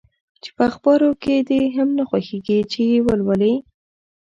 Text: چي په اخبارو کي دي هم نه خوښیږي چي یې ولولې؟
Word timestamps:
چي 0.41 0.49
په 0.55 0.63
اخبارو 0.69 1.09
کي 1.23 1.35
دي 1.47 1.61
هم 1.75 1.89
نه 1.97 2.03
خوښیږي 2.09 2.59
چي 2.71 2.81
یې 2.91 2.99
ولولې؟ 3.07 3.53